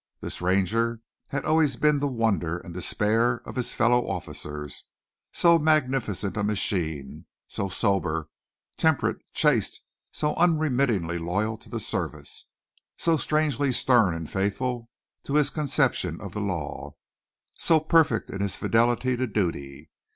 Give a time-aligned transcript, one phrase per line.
[0.19, 4.85] This Ranger had always been the wonder and despair of his fellow officers,
[5.31, 8.27] so magnificent a machine, so sober,
[8.77, 9.79] temperate, chaste,
[10.11, 12.45] so unremittingly loyal to the Service,
[12.97, 14.89] so strangely stern and faithful
[15.25, 16.95] to his conception of the law,
[17.59, 19.91] so perfect in his fidelity to duty.